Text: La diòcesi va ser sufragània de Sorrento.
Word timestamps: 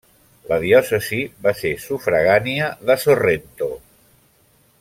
La 0.51 0.57
diòcesi 0.63 1.19
va 1.47 1.53
ser 1.59 1.73
sufragània 1.85 2.73
de 2.91 2.99
Sorrento. 3.07 3.73